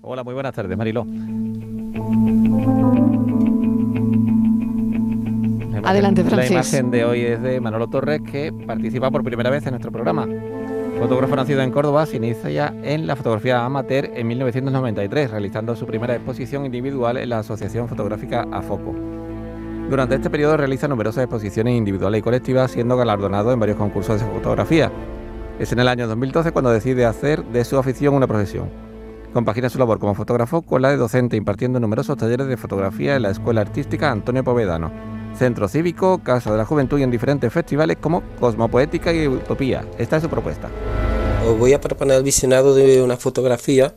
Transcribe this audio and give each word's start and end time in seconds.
Hola, 0.00 0.22
muy 0.22 0.32
buenas 0.32 0.54
tardes, 0.54 0.78
Mariló. 0.78 1.04
Adelante, 5.84 6.22
Francis. 6.22 6.50
La 6.50 6.56
imagen 6.56 6.90
de 6.90 7.04
hoy 7.04 7.22
es 7.22 7.42
de 7.42 7.60
Manolo 7.60 7.88
Torres, 7.88 8.20
que 8.22 8.52
participa 8.66 9.10
por 9.10 9.24
primera 9.24 9.50
vez 9.50 9.66
en 9.66 9.72
nuestro 9.72 9.90
programa. 9.90 10.26
Fotógrafo 11.00 11.34
nacido 11.34 11.62
en 11.62 11.72
Córdoba, 11.72 12.06
se 12.06 12.16
inicia 12.16 12.74
en 12.82 13.06
la 13.06 13.16
fotografía 13.16 13.64
amateur 13.64 14.10
en 14.14 14.26
1993, 14.28 15.30
realizando 15.30 15.74
su 15.74 15.86
primera 15.86 16.14
exposición 16.14 16.64
individual 16.64 17.16
en 17.16 17.30
la 17.30 17.40
Asociación 17.40 17.88
Fotográfica 17.88 18.46
AFOCO. 18.52 18.94
Durante 19.90 20.14
este 20.14 20.30
periodo 20.30 20.56
realiza 20.56 20.86
numerosas 20.86 21.24
exposiciones 21.24 21.74
individuales 21.74 22.20
y 22.20 22.22
colectivas, 22.22 22.70
siendo 22.70 22.96
galardonado 22.96 23.52
en 23.52 23.58
varios 23.58 23.78
concursos 23.78 24.20
de 24.20 24.26
fotografía. 24.26 24.92
Es 25.58 25.72
en 25.72 25.80
el 25.80 25.88
año 25.88 26.06
2012 26.06 26.52
cuando 26.52 26.70
decide 26.70 27.04
hacer 27.04 27.44
de 27.46 27.64
su 27.64 27.78
afición 27.78 28.14
una 28.14 28.26
profesión. 28.26 28.87
Compagina 29.32 29.68
su 29.68 29.78
labor 29.78 29.98
como 29.98 30.14
fotógrafo 30.14 30.62
con 30.62 30.82
la 30.82 30.90
de 30.90 30.96
docente 30.96 31.36
impartiendo 31.36 31.78
numerosos 31.80 32.16
talleres 32.16 32.46
de 32.46 32.56
fotografía 32.56 33.16
en 33.16 33.22
la 33.22 33.30
Escuela 33.30 33.60
Artística 33.60 34.10
Antonio 34.10 34.42
Povedano, 34.42 34.90
Centro 35.36 35.68
Cívico, 35.68 36.18
Casa 36.24 36.50
de 36.50 36.58
la 36.58 36.64
Juventud 36.64 36.98
y 36.98 37.02
en 37.02 37.10
diferentes 37.10 37.52
festivales 37.52 37.98
como 38.00 38.22
Cosmopoética 38.40 39.12
y 39.12 39.28
Utopía. 39.28 39.84
Esta 39.98 40.16
es 40.16 40.22
su 40.22 40.28
propuesta. 40.28 40.68
Os 41.46 41.58
voy 41.58 41.72
a 41.72 41.80
proponer 41.80 42.16
el 42.16 42.22
visionado 42.24 42.74
de 42.74 43.02
una 43.02 43.16
fotografía 43.16 43.94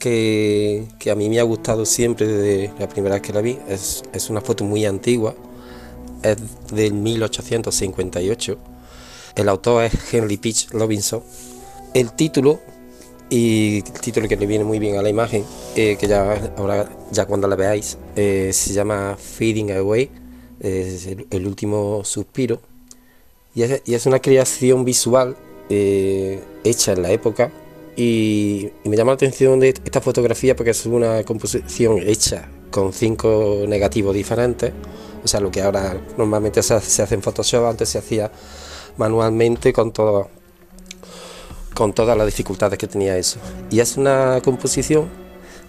que, 0.00 0.88
a 1.10 1.14
mí 1.14 1.28
me 1.28 1.38
ha 1.38 1.44
gustado 1.44 1.84
siempre 1.84 2.26
desde 2.26 2.74
la 2.80 2.88
primera 2.88 3.16
vez 3.16 3.22
que 3.22 3.32
la 3.32 3.42
vi. 3.42 3.58
Es, 3.68 4.02
una 4.30 4.40
foto 4.40 4.64
muy 4.64 4.86
antigua, 4.86 5.34
es 6.22 6.38
del 6.72 6.94
1858. 6.94 8.58
El 9.36 9.48
autor 9.48 9.84
es 9.84 10.12
Henry 10.12 10.38
Peach 10.38 10.70
Robinson. 10.72 11.22
El 11.94 12.12
título, 12.12 12.60
y 13.30 13.76
el 13.76 14.00
título 14.00 14.28
que 14.28 14.36
le 14.36 14.46
viene 14.46 14.64
muy 14.64 14.80
bien 14.80 14.96
a 14.96 15.02
la 15.02 15.08
imagen, 15.08 15.44
eh, 15.76 15.96
que 15.98 16.08
ya 16.08 16.52
ahora 16.58 16.90
ya 17.12 17.26
cuando 17.26 17.46
la 17.46 17.54
veáis, 17.54 17.96
eh, 18.16 18.50
se 18.52 18.72
llama 18.72 19.16
Feeding 19.16 19.70
Away, 19.70 20.10
es 20.58 21.06
el, 21.06 21.46
último 21.46 22.02
suspiro. 22.04 22.60
Y 23.54 23.62
es, 23.62 24.06
una 24.06 24.20
creación 24.20 24.84
visual 24.84 25.36
eh, 25.70 26.40
hecha 26.64 26.92
en 26.92 27.02
la 27.02 27.10
época. 27.10 27.50
Y, 27.96 28.70
me 28.84 28.96
llama 28.96 29.12
la 29.12 29.16
atención 29.16 29.60
de 29.60 29.70
esta 29.70 30.00
fotografía 30.00 30.56
porque 30.56 30.70
es 30.70 30.84
una 30.86 31.22
composición 31.24 31.98
hecha 31.98 32.48
con 32.70 32.92
cinco 32.92 33.64
negativos 33.66 34.14
diferentes, 34.14 34.72
o 35.24 35.28
sea, 35.28 35.40
lo 35.40 35.50
que 35.50 35.62
ahora 35.62 36.00
normalmente 36.16 36.62
se, 36.62 36.74
hace 36.74 37.14
en 37.14 37.22
Photoshop, 37.22 37.66
antes 37.66 37.88
se 37.90 37.98
hacía 37.98 38.30
manualmente 38.96 39.72
con 39.72 39.92
todo, 39.92 40.28
con 41.80 41.94
todas 41.94 42.14
las 42.14 42.26
dificultades 42.26 42.78
que 42.78 42.86
tenía 42.86 43.16
eso. 43.16 43.38
Y 43.70 43.80
es 43.80 43.96
una 43.96 44.42
composición 44.44 45.08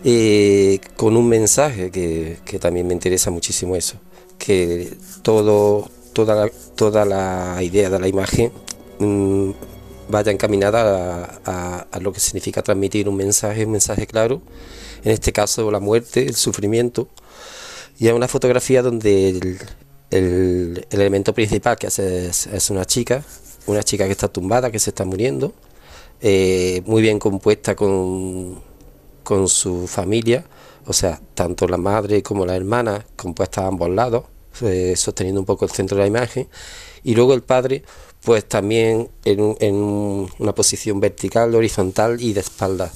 eh, 0.04 0.81
con 0.98 1.16
un 1.16 1.30
mensaje 1.30 1.90
que, 1.90 2.38
también 2.59 2.86
me 2.86 2.94
interesa 2.94 3.31
muchísimo 3.31 3.78
eso, 3.78 3.95
que 4.38 4.94
todo, 5.22 5.89
toda, 6.12 6.36
la, 6.36 6.52
toda 6.76 7.06
la 7.06 7.64
idea 7.64 7.89
de 7.89 7.98
la 7.98 8.09
imagen 8.09 8.52
mm, 9.00 9.52
vaya 10.09 10.34
encaminada 10.34 11.39
a, 11.45 12.00
lo 12.02 12.12
que 12.12 12.20
significa 12.20 12.62
transmitir 12.62 13.08
un 13.08 13.16
mensaje, 13.16 13.64
un 13.64 13.72
mensaje 13.72 14.06
claro, 14.06 14.42
en 15.06 15.14
este 15.14 15.32
caso 15.32 15.72
la 15.72 15.80
muerte, 15.80 16.28
el 16.28 16.36
sufrimiento, 16.36 17.08
y 18.00 18.09
es 18.09 18.14
una 18.14 18.28
fotografía 18.28 18.82
donde 18.82 19.30
el, 20.09 20.86
elemento 20.89 21.34
principal 21.34 21.78
que 21.78 21.88
hace 21.88 22.28
es, 22.28 22.70
una 22.70 22.84
chica, 22.84 23.23
una 23.66 23.82
chica 23.82 24.08
que 24.08 24.12
está 24.12 24.28
tumbada, 24.28 24.72
que 24.72 24.80
se 24.80 24.89
está 24.89 25.06
muriendo, 25.06 25.54
eh, 26.22 26.81
muy 26.86 27.02
bien 27.02 27.19
compuesta 27.19 27.75
con, 27.75 28.59
con 29.23 29.47
su 29.47 29.88
familia, 29.88 30.45
o 30.86 30.94
sea, 30.94 31.19
tanto 31.33 31.67
la 31.67 31.77
madre 31.77 32.23
como 32.23 32.45
la 32.45 32.55
hermana 32.55 33.05
compuestas 33.16 33.64
a 33.64 33.67
ambos 33.67 33.89
lados, 33.89 34.25
eh, 34.61 34.94
sosteniendo 34.95 35.39
un 35.39 35.45
poco 35.45 35.66
el 35.66 35.72
centro 35.72 35.97
de 35.97 36.03
la 36.03 36.08
imagen, 36.08 36.47
y 37.03 37.16
luego 37.16 37.33
el 37.33 37.42
padre 37.42 37.83
pues 38.23 38.48
también 38.48 39.10
en, 39.26 39.42
una 40.37 40.54
posición 40.54 40.99
vertical, 40.99 41.55
horizontal 41.55 42.21
y 42.21 42.33
de 42.33 42.42
espalda. 42.42 42.92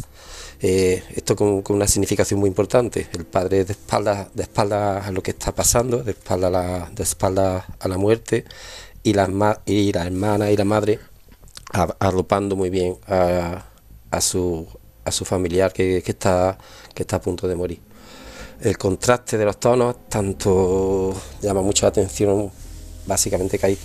Eh, 0.62 1.04
esto 1.16 1.36
con, 1.36 1.64
una 1.70 1.88
significación 1.88 2.40
muy 2.40 2.48
importante. 2.48 3.08
El 3.12 3.26
padre 3.26 3.66
de 3.66 3.74
espalda, 3.74 4.30
de 4.34 4.44
espalda 4.44 5.06
a 5.06 5.12
lo 5.12 5.24
que 5.24 5.32
está 5.32 5.54
pasando, 5.54 6.04
de 6.04 6.12
espalda 6.12 6.48
a 6.48 6.50
la, 6.52 6.92
de 6.94 7.04
espalda 7.04 7.66
a 7.80 7.88
la 7.88 7.98
muerte, 7.98 8.46
y 9.04 9.14
la, 9.14 9.62
y 9.66 9.92
la 9.94 10.06
hermana 10.06 10.52
y 10.52 10.58
la 10.58 10.66
madre 10.66 11.00
arropando 12.00 12.56
muy 12.56 12.70
bien 12.70 12.98
a, 13.08 14.22
su, 14.22 14.68
a 15.04 15.12
su 15.12 15.26
familiar 15.26 15.74
que, 15.74 15.98
está, 15.98 16.58
que 16.94 17.04
está 17.04 17.18
a 17.18 17.22
punto 17.22 17.48
de 17.48 17.56
morir. 17.56 17.82
El 18.62 18.78
contraste 18.78 19.38
de 19.38 19.46
los 19.46 19.60
tonos, 19.60 20.08
tanto 20.10 21.14
llama 21.42 21.62
mucho 21.62 21.86
la 21.86 21.90
atención, 21.90 22.52
básicamente 23.06 23.60
que 23.60 23.66
hay 23.66 23.78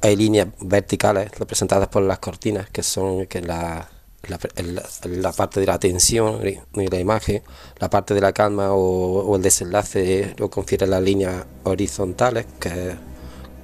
hay 0.00 0.16
líneas 0.16 0.48
verticales 0.60 1.30
representadas 1.38 1.88
por 1.88 2.02
las 2.02 2.18
cortinas, 2.18 2.70
que 2.70 2.82
son 2.82 3.26
que 3.26 3.40
la, 3.40 3.88
la, 4.28 5.32
parte 5.32 5.60
de 5.60 5.66
la 5.66 5.78
tensión 5.78 6.40
de 6.40 6.88
la 6.90 7.00
imagen, 7.00 7.42
la 7.78 7.90
parte 7.90 8.14
de 8.14 8.20
la 8.20 8.32
calma 8.32 8.72
o, 8.72 9.36
el 9.36 9.42
desenlace 9.42 10.34
lo 10.38 10.50
confiere 10.50 10.86
las 10.86 11.02
líneas 11.02 11.44
horizontales, 11.64 12.46
que 12.60 12.94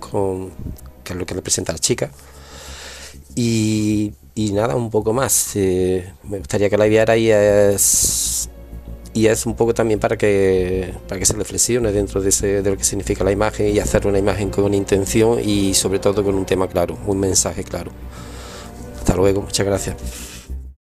con, 0.00 0.50
que 1.04 1.12
es 1.12 1.18
lo 1.18 1.26
que 1.26 1.34
representa 1.34 1.72
la 1.72 1.78
chica. 1.78 2.10
Y, 3.34 4.12
y 4.34 4.52
nada, 4.52 4.76
un 4.76 4.90
poco 4.90 5.12
más. 5.12 5.52
Eh, 5.56 6.12
me 6.24 6.38
gustaría 6.38 6.68
que 6.70 6.76
la 6.76 6.86
viera 6.86 7.16
y 7.16 7.30
es 7.30 8.48
y 9.14 9.26
es 9.26 9.44
un 9.46 9.54
poco 9.54 9.74
también 9.74 10.00
para 10.00 10.16
que, 10.16 10.94
para 11.06 11.18
que 11.18 11.26
se 11.26 11.34
reflexione 11.34 11.92
dentro 11.92 12.20
de, 12.20 12.30
ese, 12.30 12.62
de 12.62 12.70
lo 12.70 12.76
que 12.76 12.84
significa 12.84 13.24
la 13.24 13.32
imagen 13.32 13.68
y 13.68 13.78
hacer 13.78 14.06
una 14.06 14.18
imagen 14.18 14.50
con 14.50 14.72
intención 14.72 15.38
y 15.44 15.74
sobre 15.74 15.98
todo 15.98 16.24
con 16.24 16.34
un 16.34 16.46
tema 16.46 16.66
claro, 16.68 16.96
un 17.06 17.20
mensaje 17.20 17.64
claro. 17.64 17.90
Hasta 18.98 19.14
luego, 19.16 19.42
muchas 19.42 19.66
gracias. 19.66 20.31